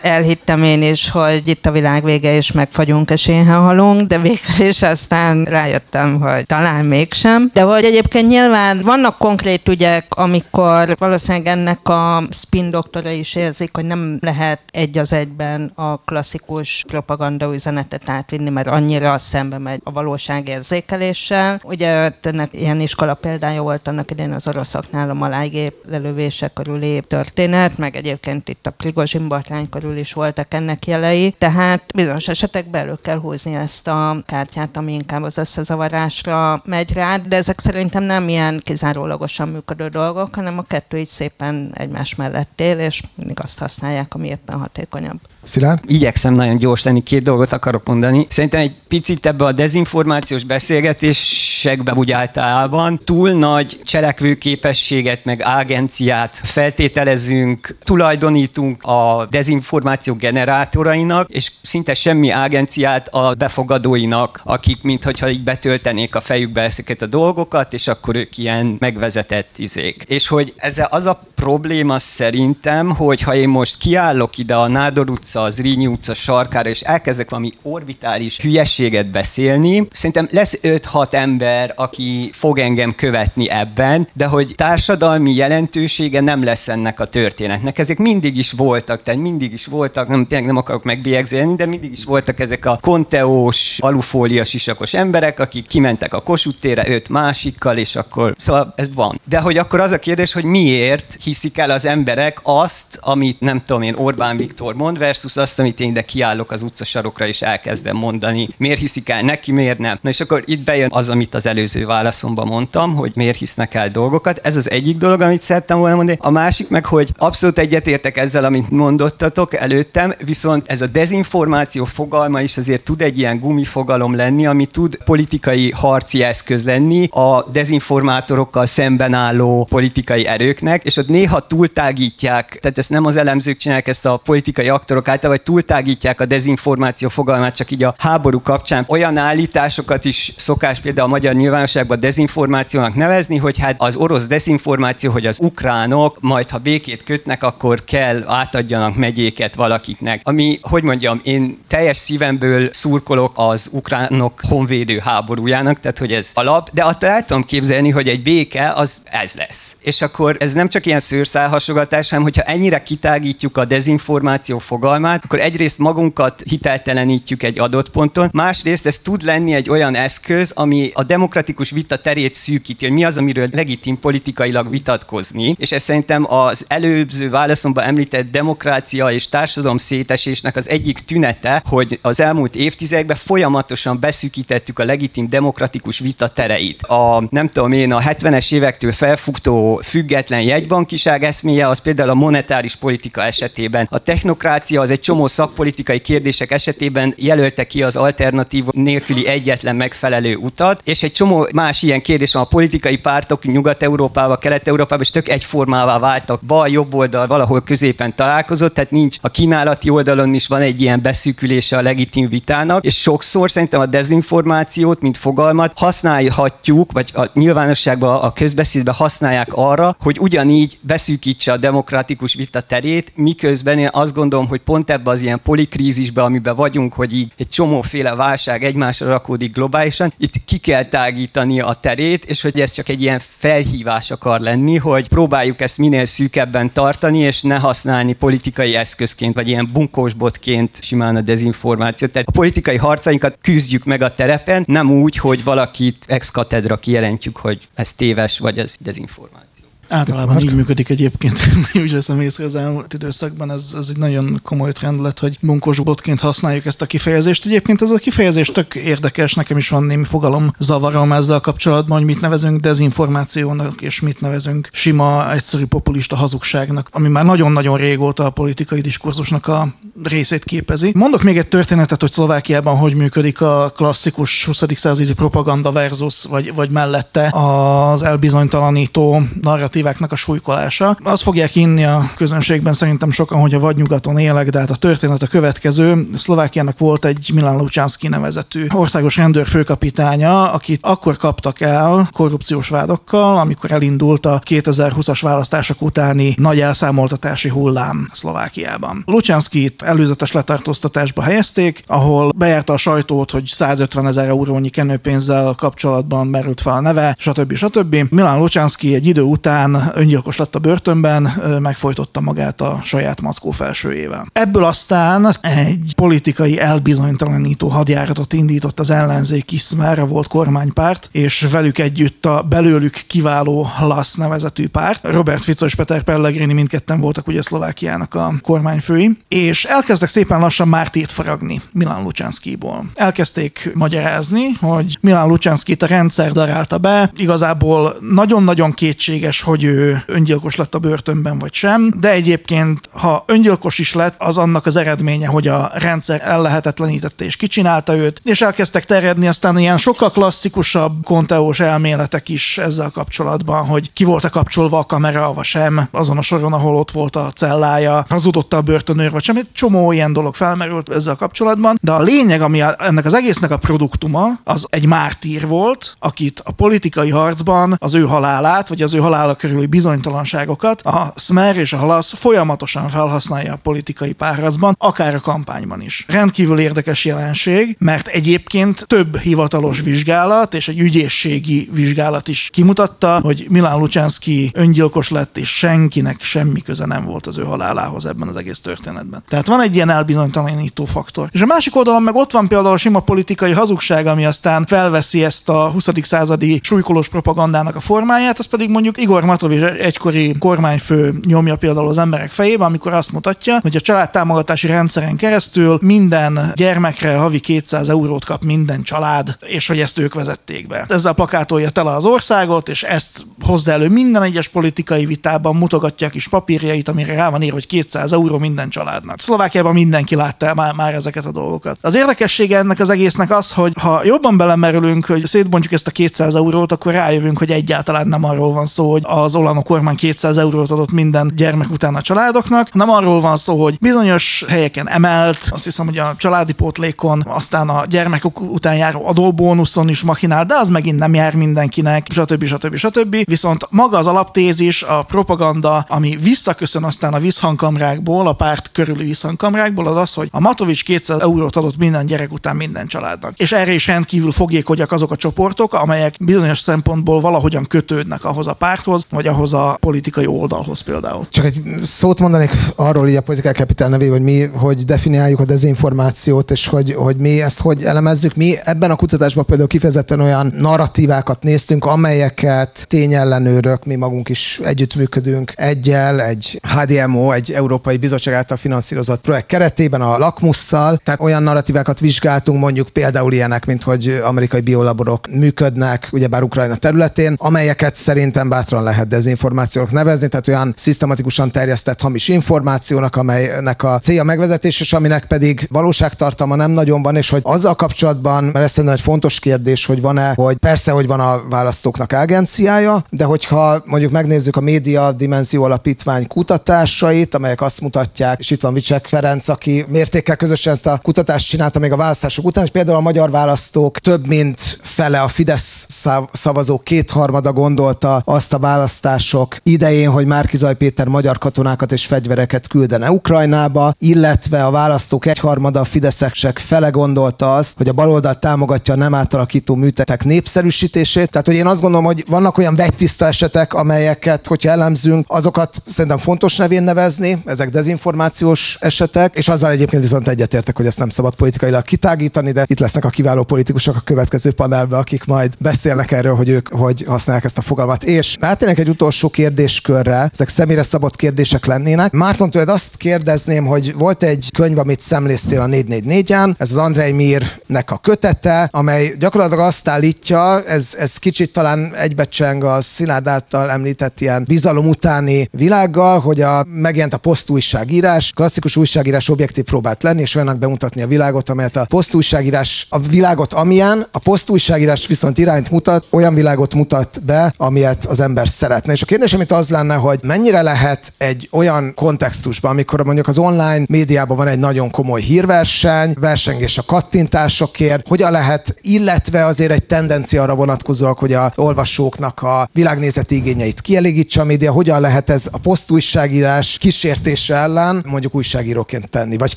[0.03, 4.67] elhittem én is, hogy itt a világ vége, és megfagyunk, és én halunk, de végül
[4.67, 7.51] is aztán rájöttem, hogy talán mégsem.
[7.53, 13.71] De hogy egyébként nyilván vannak konkrét ügyek, amikor valószínűleg ennek a spin doktora is érzik,
[13.73, 19.59] hogy nem lehet egy az egyben a klasszikus propaganda propaganda üzenetet átvinni, mert annyira szembe
[19.59, 21.61] megy a valóság érzékeléssel.
[21.65, 27.79] Ugye ennek ilyen iskola példája volt annak idején az oroszoknál a malájgép lelövése körüli történet,
[27.79, 32.95] meg egyébként itt a Prigozsin botrány körül is voltak ennek jelei, tehát bizonyos esetekben elő
[33.03, 38.29] kell húzni ezt a kártyát, ami inkább az összezavarásra megy rá, de ezek szerintem nem
[38.29, 43.59] ilyen kizárólagosan működő dolgok, hanem a kettő így szépen egymás mellett él, és mindig azt
[43.59, 45.19] használják, ami éppen hatékonyabb.
[45.47, 45.81] Szilárd?
[45.87, 48.27] Igyekszem nagyon gyors lenni, két dolgot akarok mondani.
[48.29, 57.79] Szerintem egy picit ebbe a dezinformációs beszélgetésekbe úgy általában túl nagy cselekvőképességet meg agenciát feltételezünk,
[57.85, 66.21] tulajdonítunk a dezinformáció generátorainak, és szinte semmi agenciát a befogadóinak, akik mintha így betöltenék a
[66.21, 70.03] fejükbe ezeket a dolgokat, és akkor ők ilyen megvezetett izék.
[70.07, 75.11] És hogy ez az a probléma szerintem, hogy ha én most kiállok ide a Nádor
[75.11, 81.73] utca, az Rínyi utca sarkára, és elkezdek valami orbitális hülyeséget beszélni, szerintem lesz 5-6 ember,
[81.77, 87.79] aki fog engem követni ebben, de hogy társadalmi jelentősége nem lesz ennek a történetnek.
[87.79, 91.93] Ezek mindig is voltak, tehát mindig is voltak, nem, tényleg nem akarok megbélyegzélni, de mindig
[91.93, 97.77] is voltak ezek a konteós, alufólia sisakos emberek, akik kimentek a Kossuth térre öt másikkal,
[97.77, 99.21] és akkor, szóval ez van.
[99.29, 103.63] De hogy akkor az a kérdés, hogy miért hiszik el az emberek azt, amit nem
[103.65, 107.97] tudom én Orbán Viktor mond, versus azt, amit én ide kiállok az utcasarokra, és elkezdem
[107.97, 109.99] mondani, miért hiszik el neki, miért nem.
[110.01, 113.89] Na és akkor itt bejön az, amit az előző válaszomban mondtam, hogy miért hisznek el
[113.89, 114.41] dolgokat.
[114.43, 116.19] Ez az egyik dolog, amit szerettem volna mondani.
[116.21, 122.41] A másik meg, hogy abszolút egyetértek ezzel, amit mondottatok előttem, viszont ez a dezinformáció fogalma
[122.41, 128.67] is azért tud egy ilyen gumifogalom lenni, ami tud politikai harci eszköz lenni a dezinformátorokkal
[128.67, 134.07] szemben álló politikai erőknek, és ott néha túltágítják, tehát ezt nem az elemzők csinálják, ezt
[134.07, 138.85] a politikai aktorok által, vagy túltágítják a dezinformáció fogalmát csak így a háború kapcsán.
[138.89, 145.11] Olyan állításokat is szokás például a magyar nyilvánosságban dezinformációnak nevezni, hogy hát az orosz dezinformáció,
[145.13, 150.21] hogy az ukránok majd ha békét kötnek, akkor kell átadjanak megyéket valakiknek.
[150.23, 156.71] Ami, hogy mondjam, én teljes szívemből szurkolok az ukránok honvédő háborújának, tehát hogy ez alap,
[156.73, 159.77] de attól el tudom képzelni, hogy egy béke az ez lesz.
[159.81, 165.41] És akkor ez nem csak ilyen szőrszálhasogatás, hanem hogyha ennyire kitágítjuk a dezinformáció fogalmát, akkor
[165.41, 171.03] egyrészt magunkat hiteltelenítjük egy adott ponton, másrészt ez tud lenni egy olyan eszköz, ami a
[171.03, 176.65] demokratikus vita terét szűkíti, hogy mi az, amiről legitim politikailag vitatkozni, és ez szerintem az
[176.69, 184.01] előző válaszomban említett demokrácia és társadalom szétesésnek az egyik tünete, hogy az elmúlt évtizedekben folyamatosan
[184.01, 186.83] beszűkítettük a legitim demokratikus vita tereit.
[186.83, 192.15] A nem tudom én, a 70-es évektől felfuktó független jegybanki szlovakiság eszméje az például a
[192.15, 193.87] monetáris politika esetében.
[193.91, 200.37] A technokrácia az egy csomó szakpolitikai kérdések esetében jelölte ki az alternatív nélküli egyetlen megfelelő
[200.37, 205.29] utat, és egy csomó más ilyen kérdés van a politikai pártok Nyugat-Európában, Kelet-Európában, és tök
[205.29, 206.41] egyformává váltak.
[206.41, 211.03] Bal, jobb oldal valahol középen találkozott, tehát nincs a kínálati oldalon is van egy ilyen
[211.03, 218.21] beszűkülése a legitim vitának, és sokszor szerintem a dezinformációt, mint fogalmat használhatjuk, vagy a nyilvánosságban,
[218.21, 224.49] a közbeszédben használják arra, hogy ugyanígy beszűkítse a demokratikus vita terét, miközben én azt gondolom,
[224.49, 229.53] hogy pont ebbe az ilyen polikrízisbe, amiben vagyunk, hogy így egy csomóféle válság egymásra rakódik
[229.53, 234.41] globálisan, itt ki kell tágítani a terét, és hogy ez csak egy ilyen felhívás akar
[234.41, 240.79] lenni, hogy próbáljuk ezt minél szűkebben tartani, és ne használni politikai eszközként, vagy ilyen bunkósbotként
[240.83, 242.13] simán a dezinformációt.
[242.13, 247.37] Tehát a politikai harcainkat küzdjük meg a terepen, nem úgy, hogy valakit ex katedra kijelentjük,
[247.37, 249.46] hogy ez téves, vagy ez dezinformáció.
[249.89, 251.41] Általában így működik egyébként,
[251.83, 255.81] úgy veszem észre az elmúlt időszakban, ez, ez egy nagyon komoly trend lett, hogy munkos
[255.81, 257.45] botként használjuk ezt a kifejezést.
[257.47, 262.07] Egyébként ez a kifejezés tök érdekes, nekem is van némi fogalom zavarom ezzel kapcsolatban, hogy
[262.07, 268.31] mit nevezünk dezinformációnak, és mit nevezünk sima, egyszerű populista hazugságnak, ami már nagyon-nagyon régóta a
[268.31, 270.93] politikai diskurzusnak a részét képezi.
[270.95, 274.65] Mondok még egy történetet, hogy Szlovákiában hogy működik a klasszikus 20.
[274.75, 280.99] századi propaganda versus, vagy, vagy mellette az elbizonytalanító narratív narratíváknak a súlykolása.
[281.03, 285.23] Azt fogják inni a közönségben szerintem sokan, hogy a vadnyugaton élek, de hát a történet
[285.23, 286.09] a következő.
[286.15, 293.39] Szlovákiának volt egy Milan Lucsánszki nevezetű országos rendőr főkapitánya, akit akkor kaptak el korrupciós vádokkal,
[293.39, 299.03] amikor elindult a 2020-as választások utáni nagy elszámoltatási hullám Szlovákiában.
[299.07, 306.61] Lucsánszkit előzetes letartóztatásba helyezték, ahol bejárta a sajtót, hogy 150 ezer eurónyi kenőpénzzel kapcsolatban merült
[306.61, 307.55] fel a neve, stb.
[307.55, 307.97] stb.
[308.11, 311.23] Milan Lucsánszki egy idő után aztán öngyilkos lett a börtönben,
[311.63, 314.27] megfojtotta magát a saját mackó felsőjével.
[314.33, 322.27] Ebből aztán egy politikai elbizonytalanító hadjáratot indított az ellenzék Szmerre volt kormánypárt, és velük együtt
[322.27, 325.01] a belőlük kiváló LASZ nevezetű párt.
[325.03, 330.69] Robert Fico és Peter Pellegrini mindketten voltak ugye Szlovákiának a kormányfői, és elkezdtek szépen lassan
[330.69, 332.91] Mártírt faragni Milán Lucsánszkiból.
[332.95, 340.57] Elkezdték magyarázni, hogy Milán Lucsánszkit a rendszer darálta be, igazából nagyon-nagyon kétséges, hogy ő öngyilkos
[340.57, 345.27] lett a börtönben vagy sem, de egyébként, ha öngyilkos is lett, az annak az eredménye,
[345.27, 351.61] hogy a rendszer ellehetetlenítette és kicsinálta őt, és elkezdtek terjedni aztán ilyen sokkal klasszikusabb konteós
[351.61, 356.53] elméletek is ezzel kapcsolatban, hogy ki volt-e kapcsolva a kamera, vagy sem, azon a soron,
[356.53, 359.37] ahol ott volt a cellája, hazudott a börtönőr, vagy sem.
[359.37, 363.57] Egy csomó ilyen dolog felmerült ezzel kapcsolatban, de a lényeg, ami ennek az egésznek a
[363.57, 368.99] produktuma, az egy mártír volt, akit a politikai harcban az ő halálát, vagy az ő
[368.99, 375.21] halála körüli bizonytalanságokat a Smer és a Halasz folyamatosan felhasználja a politikai párharcban, akár a
[375.21, 376.05] kampányban is.
[376.09, 383.47] Rendkívül érdekes jelenség, mert egyébként több hivatalos vizsgálat és egy ügyészségi vizsgálat is kimutatta, hogy
[383.49, 388.37] Milán Lucsánszki öngyilkos lett, és senkinek semmi köze nem volt az ő halálához ebben az
[388.37, 389.23] egész történetben.
[389.29, 391.29] Tehát van egy ilyen elbizonytalanító faktor.
[391.33, 395.25] És a másik oldalon meg ott van például a sima politikai hazugság, ami aztán felveszi
[395.25, 395.89] ezt a 20.
[396.03, 401.99] századi súlykolós propagandának a formáját, az pedig mondjuk Igor Matovics egykori kormányfő nyomja például az
[401.99, 408.25] emberek fejébe, amikor azt mutatja, hogy a családtámogatási rendszeren keresztül minden gyermekre havi 200 eurót
[408.25, 410.85] kap minden család, és hogy ezt ők vezették be.
[410.89, 416.11] Ezzel plakátolja tele az országot, és ezt hozza elő minden egyes politikai vitában, mutogatja a
[416.11, 419.21] kis papírjait, amire rá van írva, hogy 200 euró minden családnak.
[419.21, 421.79] Szlovákiában mindenki látta már, már ezeket a dolgokat.
[421.81, 426.35] Az érdekessége ennek az egésznek az, hogy ha jobban belemerülünk, hogy szétbontjuk ezt a 200
[426.35, 430.71] eurót, akkor rájövünk, hogy egyáltalán nem arról van szó, hogy az Olano kormány 200 eurót
[430.71, 435.65] adott minden gyermek után a családoknak, nem arról van szó, hogy bizonyos helyeken emelt, azt
[435.65, 440.69] hiszem, hogy a családi pótlékon, aztán a gyermekek után járó adóbónuszon is machinál, de az
[440.69, 442.45] megint nem jár mindenkinek, stb.
[442.45, 442.77] stb.
[442.77, 443.17] stb.
[443.25, 449.87] Viszont maga az alaptézis, a propaganda, ami visszaköszön aztán a visszhangkamrákból, a párt körüli visszhangkamrákból,
[449.87, 453.39] az az, hogy a Matovics 200 eurót adott minden gyerek után minden családnak.
[453.39, 458.55] És erre is rendkívül fogékonyak azok a csoportok, amelyek bizonyos szempontból valahogyan kötődnek ahhoz a
[458.55, 461.27] párthoz, vagy ahhoz a politikai oldalhoz például.
[461.31, 465.45] Csak egy szót mondanék arról így a Political Capital nevé, hogy mi, hogy definiáljuk a
[465.45, 468.35] dezinformációt, és hogy, hogy mi ezt hogy elemezzük.
[468.35, 475.53] Mi ebben a kutatásban például kifejezetten olyan narratívákat néztünk, amelyeket tényellenőrök, mi magunk is együttműködünk
[475.55, 482.01] egyel, egy HDMO, egy Európai Bizottság által finanszírozott projekt keretében a lakmusszal, tehát olyan narratívákat
[482.01, 488.83] vizsgáltunk, mondjuk például ilyenek, mint hogy amerikai biolaborok működnek, ugyebár Ukrajna területén, amelyeket szerintem bátran
[488.83, 494.93] lehet lehet dezinformációnak nevezni, tehát olyan szisztematikusan terjesztett hamis információnak, amelynek a célja megvezetés, és
[494.93, 499.39] aminek pedig valóságtartalma nem nagyon van, és hogy azzal kapcsolatban, mert ez szerintem egy fontos
[499.39, 504.61] kérdés, hogy van-e, hogy persze, hogy van a választóknak agenciája, de hogyha mondjuk megnézzük a
[504.61, 510.73] média dimenzió alapítvány kutatásait, amelyek azt mutatják, és itt van Vicsek Ferenc, aki mértékkel közösen
[510.73, 514.79] ezt a kutatást csinálta még a választások után, és például a magyar választók több mint
[514.83, 515.87] fele a Fidesz
[516.33, 523.11] szavazók kétharmada gondolta azt a választások idején, hogy Márkizaj Péter magyar katonákat és fegyvereket küldene
[523.11, 528.97] Ukrajnába, illetve a választók egyharmada a fideszesek fele gondolta azt, hogy a baloldal támogatja a
[528.97, 531.31] nem átalakító műtetek népszerűsítését.
[531.31, 536.19] Tehát, hogy én azt gondolom, hogy vannak olyan vegytiszta esetek, amelyeket, hogyha elemzünk, azokat szerintem
[536.19, 541.35] fontos nevén nevezni, ezek dezinformációs esetek, és azzal egyébként viszont egyetértek, hogy ezt nem szabad
[541.35, 546.35] politikailag kitágítani, de itt lesznek a kiváló politikusok a következő panelben, akik majd beszélnek erről,
[546.35, 548.05] hogy ők hogy használják ezt a fogalmat.
[548.05, 552.13] És rátérnek egy utolsó kérdéskörre, ezek személyre szabott kérdések lennének.
[552.13, 557.13] Márton tőled azt kérdezném, hogy volt egy könyv, amit szemléztél a 444-en, ez az Andrei
[557.13, 563.71] Mirnek a kötete, amely gyakorlatilag azt állítja, ez, ez kicsit talán egybecseng a Szilárd által
[563.71, 570.21] említett ilyen bizalom utáni világgal, hogy a, megjelent a posztújságírás, klasszikus újságírás objektív próbált lenni,
[570.21, 575.71] és olyanak bemutatni a világot, amelyet a posztújságírás, a világot amilyen, a posztújságírás viszont irányt
[575.71, 578.93] mutat, olyan világot mutat be, amilyet az ember szeretne.
[578.93, 583.39] És a kérdés, amit az lenne, hogy mennyire lehet egy olyan kontextusban, amikor mondjuk az
[583.39, 589.85] online médiában van egy nagyon komoly hírverseny, versengés a kattintásokért, hogyan lehet, illetve azért egy
[589.85, 595.49] tendencia arra vonatkozóak, hogy a olvasóknak a világnézeti igényeit kielégítse a média, hogyan lehet ez
[595.53, 599.57] a posztújságírás kísértése ellen mondjuk újságíróként tenni, vagy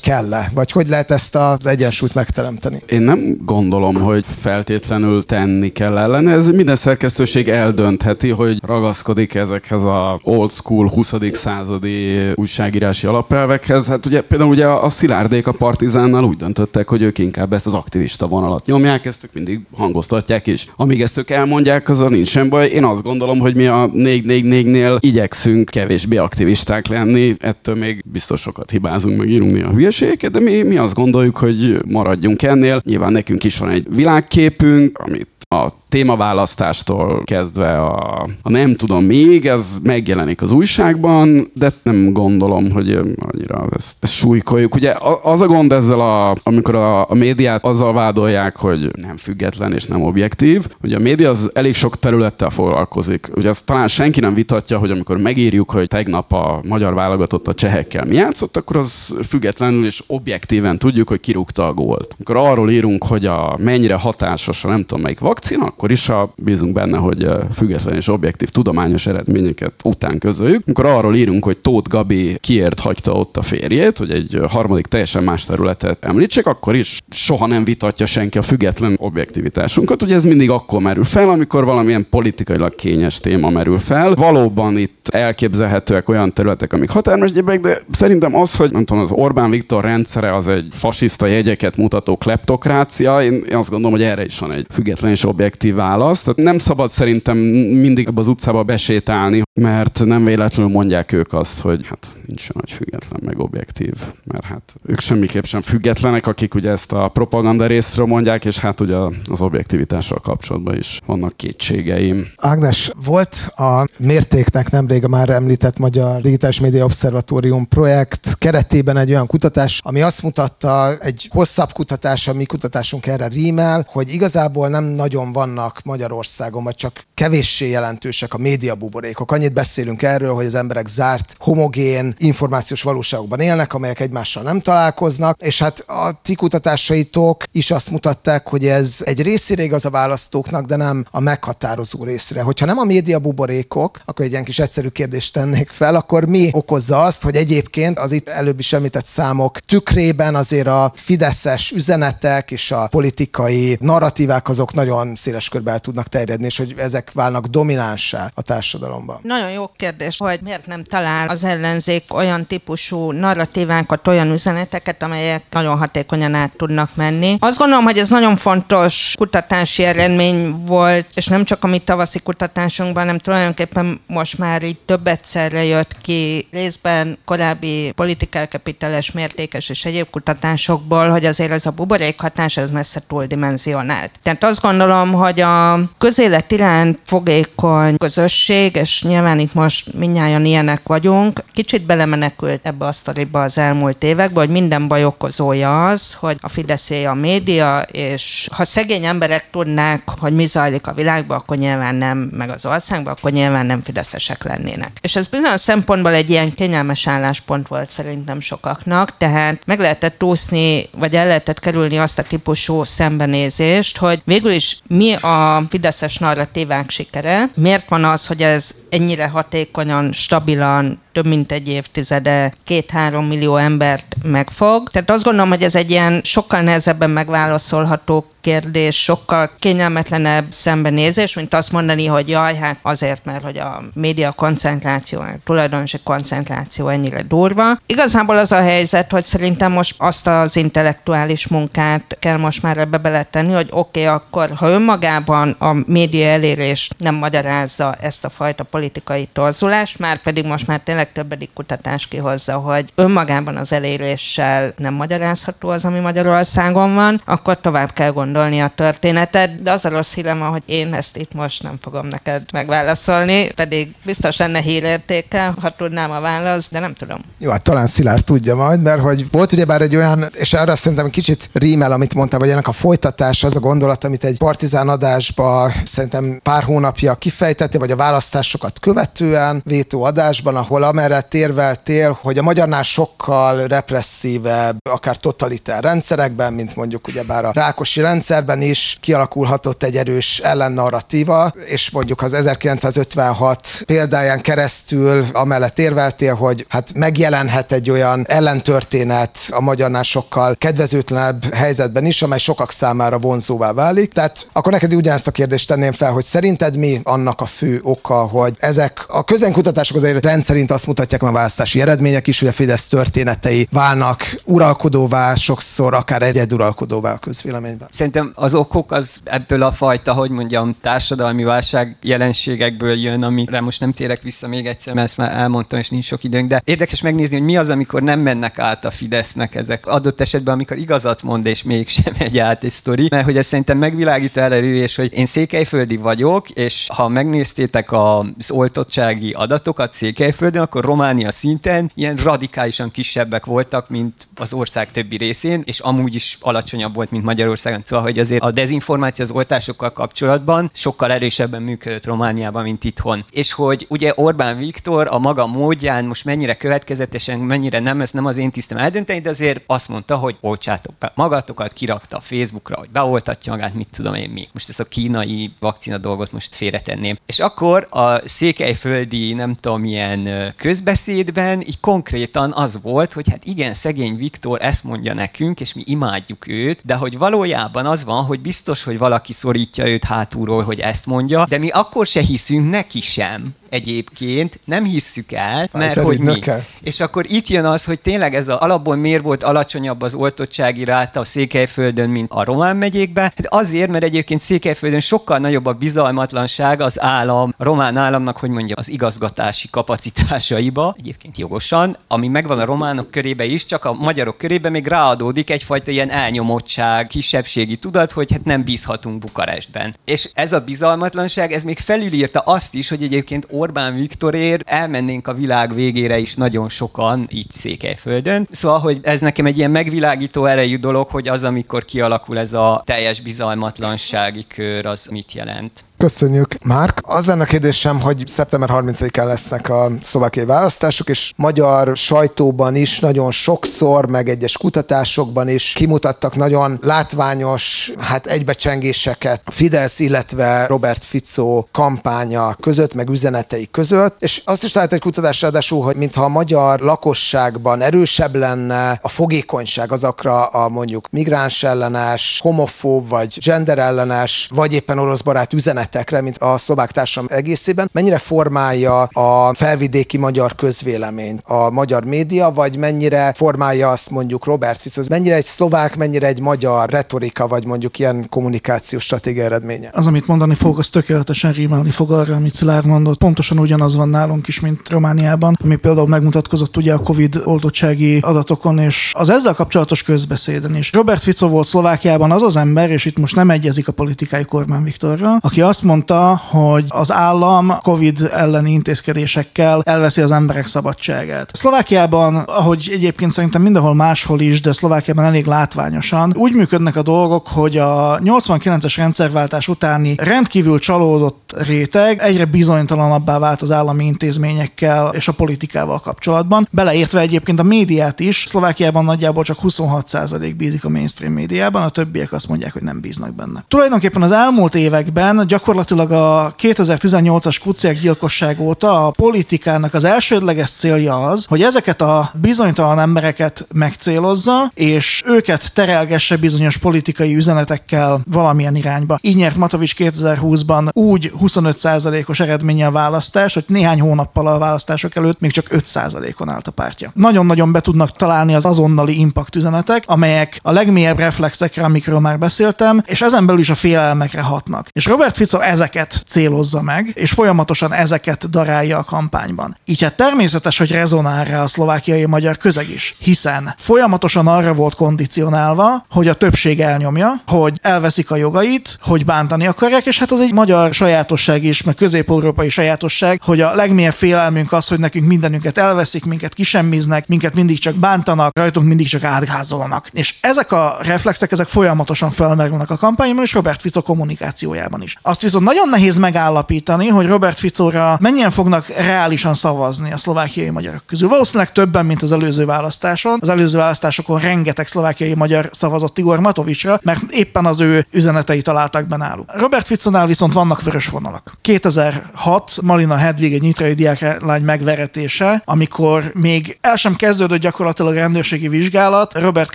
[0.00, 0.50] kell-e?
[0.54, 2.82] Vagy hogy lehet ezt az egyensúlyt megteremteni?
[2.86, 6.32] Én nem gondolom, hogy feltétlenül tenni kell ellene.
[6.32, 8.60] Ez minden szerkesztőség eldöntheti, hogy
[9.00, 11.14] ragaszkodik ezekhez a old school 20.
[11.32, 13.86] századi újságírási alapelvekhez.
[13.86, 17.74] Hát ugye például ugye a Szilárdék a Partizánnal úgy döntöttek, hogy ők inkább ezt az
[17.74, 22.48] aktivista vonalat nyomják, ezt ők mindig hangoztatják, és amíg ezt ők elmondják, az nincs sem
[22.48, 22.68] baj.
[22.68, 28.70] Én azt gondolom, hogy mi a 444-nél igyekszünk kevésbé aktivisták lenni, ettől még biztos sokat
[28.70, 32.80] hibázunk, meg írunk mi a hülyeségeket, de mi, mi azt gondoljuk, hogy maradjunk ennél.
[32.84, 39.46] Nyilván nekünk is van egy világképünk, amit a témaválasztástól kezdve a, a nem tudom még,
[39.46, 44.74] ez megjelenik az újságban, de nem gondolom, hogy annyira ezt, ezt súlykoljuk.
[44.74, 49.72] Ugye az a gond ezzel, a, amikor a, a médiát azzal vádolják, hogy nem független
[49.72, 53.30] és nem objektív, hogy a média az elég sok területtel foglalkozik.
[53.34, 57.54] Ugye azt talán senki nem vitatja, hogy amikor megírjuk, hogy tegnap a magyar válogatott a
[57.54, 62.14] csehekkel mi játszott, akkor az függetlenül és objektíven tudjuk, hogy kirúgta a gólt.
[62.16, 66.32] Amikor arról írunk, hogy a mennyire hatásos a nem tudom melyik vakcina, akkor is a,
[66.36, 70.62] bízunk benne, hogy független és objektív tudományos eredményeket után közöljük.
[70.64, 75.24] Amikor arról írunk, hogy Tóth Gabi kiért hagyta ott a férjét, hogy egy harmadik teljesen
[75.24, 80.02] más területet említsek, akkor is soha nem vitatja senki a független objektivitásunkat.
[80.02, 84.14] Ugye ez mindig akkor merül fel, amikor valamilyen politikailag kényes téma merül fel.
[84.14, 89.50] Valóban itt elképzelhetőek olyan területek, amik határmesdjébek, de szerintem az, hogy nem tudom, az Orbán
[89.50, 94.54] Viktor rendszere az egy fasiszta jegyeket mutató kleptokrácia, én azt gondolom, hogy erre is van
[94.54, 96.22] egy független és objektív válasz.
[96.22, 101.86] Tehát nem szabad szerintem mindig az utcába besétálni, mert nem véletlenül mondják ők azt, hogy
[101.86, 103.92] hát nincs nagy független, meg objektív,
[104.24, 108.80] mert hát ők semmiképp sem függetlenek, akik ugye ezt a propaganda részről mondják, és hát
[108.80, 108.96] ugye
[109.30, 112.26] az objektivitással kapcsolatban is vannak kétségeim.
[112.36, 119.10] Ágnes, volt a mértéknek nemrég a már említett Magyar Digitális Média Obszervatórium projekt keretében egy
[119.10, 124.68] olyan kutatás, ami azt mutatta, egy hosszabb kutatás, a mi kutatásunk erre rímel, hogy igazából
[124.68, 129.32] nem nagyon vannak Magyarországon, vagy csak kevéssé jelentősek a média buborékok.
[129.32, 135.40] Annyit beszélünk erről, hogy az emberek zárt, homogén, információs valóságokban élnek, amelyek egymással nem találkoznak,
[135.40, 140.66] és hát a ti kutatásaitok is azt mutatták, hogy ez egy részére igaz a választóknak,
[140.66, 142.42] de nem a meghatározó részre.
[142.42, 146.48] Hogyha nem a média buborékok, akkor egy ilyen kis egyszerű kérdést tennék fel, akkor mi
[146.52, 152.50] okozza azt, hogy egyébként az itt előbb is említett számok tükrében azért a fideszes üzenetek
[152.50, 157.46] és a politikai narratívák azok nagyon széles körbe el tudnak terjedni, és hogy ezek válnak
[157.46, 159.18] dominánsá a társadalomban.
[159.22, 165.44] Nagyon jó kérdés, hogy miért nem talál az ellenzék olyan típusú narratívákat, olyan üzeneteket, amelyek
[165.50, 167.36] nagyon hatékonyan át tudnak menni.
[167.38, 172.18] Azt gondolom, hogy ez nagyon fontos kutatási eredmény volt, és nem csak a mi tavaszi
[172.18, 179.68] kutatásunkban, hanem tulajdonképpen most már így több egyszerre jött ki részben korábbi political capitales mértékes
[179.68, 184.10] és egyéb kutatásokból, hogy azért ez a buborékhatás ez messze túldimenzionált.
[184.22, 190.80] Tehát azt gondolom, hogy a közélet iránt fogékony közösség, és nyilván itt most mindnyáján ilyenek
[190.84, 196.36] vagyunk, kicsit belemenekült ebbe a sztoriba az elmúlt években, hogy minden baj okozója az, hogy
[196.40, 201.56] a Fideszé a média, és ha szegény emberek tudnák, hogy mi zajlik a világban, akkor
[201.56, 204.59] nyilván nem, meg az országban, akkor nyilván nem fideszesek lennének.
[205.00, 210.88] És ez bizonyos szempontból egy ilyen kényelmes álláspont volt szerintem sokaknak, tehát meg lehetett úszni,
[210.92, 216.90] vagy el lehetett kerülni azt a típusú szembenézést, hogy végül is mi a fideszes narratívák
[216.90, 223.56] sikere, miért van az, hogy ez ennyire hatékonyan, stabilan több mint egy évtizede két-három millió
[223.56, 224.88] embert megfog.
[224.88, 231.54] Tehát azt gondolom, hogy ez egy ilyen sokkal nehezebben megválaszolható kérdés, sokkal kényelmetlenebb szembenézés, mint
[231.54, 237.22] azt mondani, hogy jaj, hát azért, mert hogy a média koncentráció, a tulajdonosi koncentráció ennyire
[237.22, 237.80] durva.
[237.86, 242.98] Igazából az a helyzet, hogy szerintem most azt az intellektuális munkát kell most már ebbe
[242.98, 248.64] beletenni, hogy oké, okay, akkor ha önmagában a média elérés nem magyarázza ezt a fajta
[248.64, 254.94] politikai torzulást, már pedig most már tényleg többedik kutatás kihozza, hogy önmagában az eléréssel nem
[254.94, 260.14] magyarázható az, ami Magyarországon van, akkor tovább kell gondolni a történetet, de az a rossz
[260.14, 265.70] hírem, hogy én ezt itt most nem fogom neked megválaszolni, pedig biztos lenne hírértéke, ha
[265.70, 267.20] tudnám a választ, de nem tudom.
[267.38, 270.76] Jó, hát talán Szilárd tudja majd, mert hogy volt ugye bár egy olyan, és arra
[270.76, 274.88] szerintem kicsit rímel, amit mondtál, hogy ennek a folytatás az a gondolat, amit egy partizán
[274.88, 282.38] adásba szerintem pár hónapja kifejtette, vagy a választásokat követően vétó adásban, ahol amellett érveltél, hogy
[282.38, 288.62] a magyarnál sokkal represszívebb, akár totalitár rendszerekben, mint mondjuk ugye bár a Rákosi rendszer, rendszerben
[288.62, 296.92] is kialakulhatott egy erős ellennarratíva, és mondjuk az 1956 példáján keresztül amellett érveltél, hogy hát
[296.94, 304.12] megjelenhet egy olyan ellentörténet a magyarnál sokkal kedvezőtlenebb helyzetben is, amely sokak számára vonzóvá válik.
[304.12, 308.14] Tehát akkor neked ugyanezt a kérdést tenném fel, hogy szerinted mi annak a fő oka,
[308.14, 312.88] hogy ezek a közenkutatások azért rendszerint azt mutatják, a választási eredmények is, hogy a Fidesz
[312.88, 317.88] történetei válnak uralkodóvá, sokszor akár egyeduralkodóvá a közvéleményben.
[317.92, 323.80] Szerintem az okok az ebből a fajta, hogy mondjam, társadalmi válság jelenségekből jön, amire most
[323.80, 327.00] nem térek vissza még egyszer, mert ezt már elmondtam, és nincs sok időnk, de érdekes
[327.00, 329.86] megnézni, hogy mi az, amikor nem mennek át a Fidesznek ezek.
[329.86, 333.78] Adott esetben, amikor igazat mond, és mégsem megy át egy sztori, mert hogy ez szerintem
[333.78, 341.30] megvilágító és hogy én székelyföldi vagyok, és ha megnéztétek az oltottsági adatokat Székelyföldön, akkor Románia
[341.30, 347.10] szinten ilyen radikálisan kisebbek voltak, mint az ország többi részén, és amúgy is alacsonyabb volt,
[347.10, 347.82] mint Magyarországon.
[347.84, 353.24] Szóval, hogy azért a dezinformáció az oltásokkal kapcsolatban sokkal erősebben működött Romániában, mint itthon.
[353.30, 358.26] És hogy ugye Orbán Viktor a maga módján most mennyire következetesen, mennyire nem, ez nem
[358.26, 362.78] az én tisztem eldönteni, de azért azt mondta, hogy oltsátok be magatokat, kirakta a Facebookra,
[362.78, 364.48] hogy beoltatja magát, mit tudom én mi.
[364.52, 367.16] Most ezt a kínai vakcina dolgot most félretenném.
[367.26, 373.74] És akkor a székelyföldi, nem tudom, milyen közbeszédben így konkrétan az volt, hogy hát igen,
[373.74, 378.40] szegény Viktor ezt mondja nekünk, és mi imádjuk őt, de hogy valójában az van, hogy
[378.40, 383.00] biztos, hogy valaki szorítja őt hátulról, hogy ezt mondja, de mi akkor se hiszünk neki
[383.00, 386.38] sem egyébként, nem hisszük el, mert hogy mi.
[386.80, 390.84] És akkor itt jön az, hogy tényleg ez a, alapból miért volt alacsonyabb az oltottsági
[390.84, 393.24] ráta a Székelyföldön, mint a Román megyékben?
[393.24, 398.50] Hát azért, mert egyébként Székelyföldön sokkal nagyobb a bizalmatlanság az állam, a román államnak, hogy
[398.50, 404.38] mondja, az igazgatási kapacitásaiba, egyébként jogosan, ami megvan a románok körébe is, csak a magyarok
[404.38, 409.96] körébe még ráadódik egyfajta ilyen elnyomottság, kisebbségi tudat, hogy hát nem bízhatunk Bukarestben.
[410.04, 415.34] És ez a bizalmatlanság, ez még felülírta azt is, hogy egyébként Orbán Viktorért elmennénk a
[415.34, 418.46] világ végére is nagyon sokan, így Székelyföldön.
[418.50, 422.82] Szóval, hogy ez nekem egy ilyen megvilágító erejű dolog, hogy az, amikor kialakul ez a
[422.84, 425.84] teljes bizalmatlansági kör, az mit jelent.
[426.00, 427.00] Köszönjük, Márk.
[427.02, 433.00] Az lenne a kérdésem, hogy szeptember 30-án lesznek a szlovákiai választások, és magyar sajtóban is
[433.00, 441.64] nagyon sokszor, meg egyes kutatásokban is kimutattak nagyon látványos, hát egybecsengéseket Fidesz, illetve Robert Fico
[441.72, 446.28] kampánya között, meg üzenetei között, és azt is lehet egy kutatás ráadásul, hogy mintha a
[446.28, 454.48] magyar lakosságban erősebb lenne a fogékonyság azokra a mondjuk migráns ellenes, homofób, vagy gender ellenes,
[454.54, 460.18] vagy éppen orosz barát üzenet üzenetekre, mint a szlovák társadalom egészében, mennyire formálja a felvidéki
[460.18, 465.96] magyar közvéleményt a magyar média, vagy mennyire formálja azt mondjuk Robert Fico, mennyire egy szlovák,
[465.96, 469.90] mennyire egy magyar retorika, vagy mondjuk ilyen kommunikációs stratégia eredménye?
[469.92, 473.18] Az, amit mondani fog, az tökéletesen rímelni fog arra, amit Szilárd mondott.
[473.18, 478.78] Pontosan ugyanaz van nálunk is, mint Romániában, ami például megmutatkozott ugye a Covid oltottsági adatokon,
[478.78, 480.92] és az ezzel kapcsolatos közbeszéden is.
[480.92, 484.82] Robert Fico volt Szlovákiában az az ember, és itt most nem egyezik a politikai Kormány
[484.82, 491.50] Viktorra, aki azt mondta, hogy az állam Covid elleni intézkedésekkel elveszi az emberek szabadságát.
[491.52, 497.48] Szlovákiában, ahogy egyébként szerintem mindenhol máshol is, de Szlovákiában elég látványosan, úgy működnek a dolgok,
[497.48, 505.28] hogy a 89-es rendszerváltás utáni rendkívül csalódott réteg egyre bizonytalanabbá vált az állami intézményekkel és
[505.28, 508.44] a politikával kapcsolatban, beleértve egyébként a médiát is.
[508.46, 513.34] Szlovákiában nagyjából csak 26% bízik a mainstream médiában, a többiek azt mondják, hogy nem bíznak
[513.34, 513.64] benne.
[513.68, 521.26] Tulajdonképpen az elmúlt években gyakorlatilag a 2018-as kuciák gyilkosság óta a politikának az elsődleges célja
[521.26, 529.18] az, hogy ezeket a bizonytalan embereket megcélozza, és őket terelgesse bizonyos politikai üzenetekkel valamilyen irányba.
[529.20, 535.40] Így nyert Matovics 2020-ban úgy 25%-os eredménye a választás, hogy néhány hónappal a választások előtt
[535.40, 537.10] még csak 5%-on állt a pártja.
[537.14, 543.02] Nagyon-nagyon be tudnak találni az azonnali impact üzenetek, amelyek a legmélyebb reflexekre, amikről már beszéltem,
[543.06, 544.88] és ezen belül is a félelmekre hatnak.
[544.92, 549.76] És Robert Fico ezeket célozza meg, és folyamatosan ezeket darálja a kampányban.
[549.84, 554.94] Így hát természetes, hogy rezonál rá a szlovákiai magyar közeg is, hiszen folyamatosan arra volt
[554.94, 560.40] kondicionálva, hogy a többség elnyomja, hogy elveszik a jogait, hogy bántani akarják, és hát az
[560.40, 565.78] egy magyar sajátosság is, meg közép-európai sajátosság, hogy a legmélyebb félelmünk az, hogy nekünk mindenünket
[565.78, 570.08] elveszik, minket kisemmiznek, minket mindig csak bántanak, rajtunk mindig csak átgázolnak.
[570.12, 575.16] És ezek a reflexek, ezek folyamatosan felmerülnek a kampányban, és Robert Fico kommunikációjában is.
[575.22, 581.02] Azt viszont nagyon nehéz megállapítani, hogy Robert Ficóra mennyien fognak reálisan szavazni a szlovákiai magyarok
[581.06, 581.28] közül.
[581.28, 583.38] Valószínűleg többen, mint az előző választáson.
[583.40, 589.06] Az előző választásokon rengeteg szlovákiai magyar szavazott Igor Matovicsra, mert éppen az ő üzenetei találtak
[589.06, 589.58] be náluk.
[589.58, 591.56] Robert Ficónál viszont vannak vörös vonalak.
[591.60, 599.38] 2006 Malina Hedvig egy nyitrai diáklány megveretése, amikor még el sem kezdődött gyakorlatilag rendőrségi vizsgálat,
[599.38, 599.74] Robert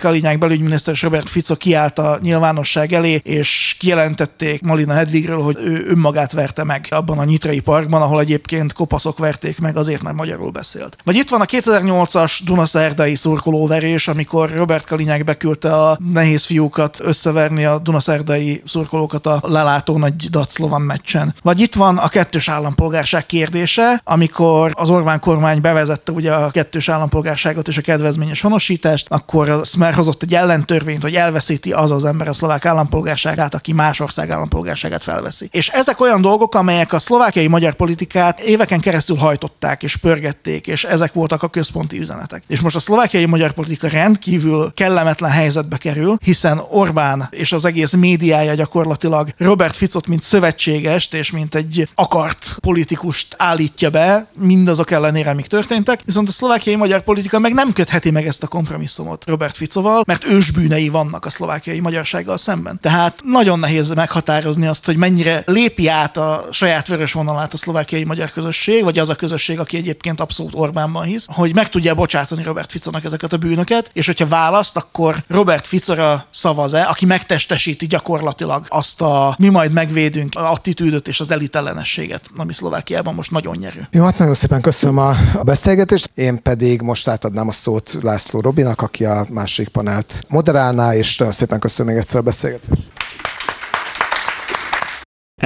[0.00, 5.84] Kalinyák belügyminiszter és Robert Fico kiállt a nyilvánosság elé, és kijelentették Malina Hedvigről, hogy ő
[5.88, 10.50] önmagát verte meg abban a nyitrai parkban, ahol egyébként kopaszok verték meg azért, mert magyarul
[10.50, 10.96] beszélt.
[11.04, 17.64] Vagy itt van a 2008-as Dunaszerdai szurkolóverés, amikor Robert Kalinyák beküldte a nehéz fiúkat összeverni
[17.64, 21.34] a Dunaszerdai szurkolókat a lelátó nagy daclovan meccsen.
[21.42, 26.88] Vagy itt van a kettős állampolgárság kérdése, amikor az Orbán kormány bevezette ugye a kettős
[26.88, 32.04] állampolgárságot és a kedvezményes honosítást, akkor a Smer hozott egy ellentörvényt, hogy elveszíti az az
[32.04, 35.45] ember a szlovák állampolgárságát, aki más ország állampolgárságát felveszi.
[35.50, 40.84] És ezek olyan dolgok, amelyek a szlovákiai magyar politikát éveken keresztül hajtották és pörgették, és
[40.84, 42.42] ezek voltak a központi üzenetek.
[42.46, 47.92] És most a szlovákiai magyar politika rendkívül kellemetlen helyzetbe kerül, hiszen Orbán és az egész
[47.92, 55.30] médiája gyakorlatilag Robert Ficot, mint szövetségest és mint egy akart politikust állítja be, mindazok ellenére,
[55.30, 59.56] amik történtek, viszont a szlovákiai magyar politika meg nem kötheti meg ezt a kompromisszumot Robert
[59.56, 62.78] Ficoval, mert ősbűnei vannak a szlovákiai magyarsággal szemben.
[62.80, 68.04] Tehát nagyon nehéz meghatározni azt, hogy mennyire lépi át a saját vörös vonalát a szlovákiai
[68.04, 72.42] magyar közösség, vagy az a közösség, aki egyébként abszolút Orbánban hisz, hogy meg tudja bocsátani
[72.42, 78.66] Robert Ficonak ezeket a bűnöket, és hogyha választ, akkor Robert Ficora szavaz-e, aki megtestesíti gyakorlatilag
[78.68, 83.88] azt a mi majd megvédünk attitűdöt és az elitellenességet, ami Szlovákiában most nagyon nyerő.
[83.90, 86.10] Jó, hát nagyon szépen köszönöm a, beszélgetést.
[86.14, 91.32] Én pedig most átadnám a szót László Robinak, aki a másik panelt moderálná, és nagyon
[91.32, 92.94] szépen köszönöm még egyszer a beszélgetést.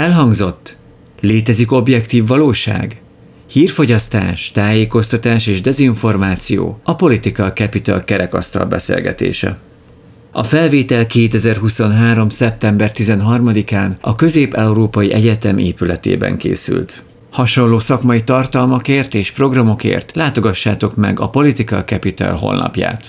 [0.01, 0.77] Elhangzott.
[1.21, 3.01] Létezik objektív valóság?
[3.47, 9.59] Hírfogyasztás, tájékoztatás és dezinformáció a Political Capital kerekasztal beszélgetése.
[10.31, 12.29] A felvétel 2023.
[12.29, 17.03] szeptember 13-án a Közép-Európai Egyetem épületében készült.
[17.31, 23.09] Hasonló szakmai tartalmakért és programokért látogassátok meg a Political Capital honlapját.